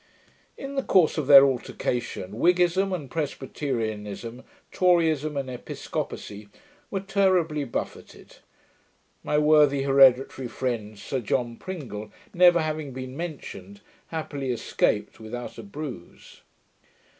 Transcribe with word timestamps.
In 0.57 0.73
the 0.73 0.81
course 0.81 1.19
of 1.19 1.27
their 1.27 1.45
altercation, 1.45 2.31
Whiggism 2.39 2.91
and 2.91 3.11
Presbyterianism, 3.11 4.41
Toryism 4.71 5.37
and 5.37 5.47
Episcopacy, 5.47 6.49
were 6.89 7.01
terribly 7.01 7.65
buffeted. 7.65 8.37
My 9.23 9.37
worthy 9.37 9.83
hereditary 9.83 10.47
friend, 10.47 10.97
Sir 10.97 11.19
John 11.19 11.55
Pringle, 11.55 12.11
never 12.33 12.61
having 12.63 12.93
been 12.93 13.15
mentioned, 13.15 13.81
happily 14.07 14.51
escaped 14.51 15.19
without 15.19 15.59
a 15.59 15.63
bruise. 15.63 16.41